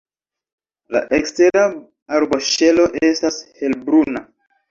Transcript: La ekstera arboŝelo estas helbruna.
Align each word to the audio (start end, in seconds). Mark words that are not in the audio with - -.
La 0.95 1.01
ekstera 1.17 1.65
arboŝelo 2.19 2.87
estas 3.11 3.39
helbruna. 3.61 4.27